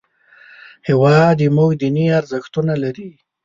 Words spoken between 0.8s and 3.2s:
هېواد زموږ دیني ارزښتونه لري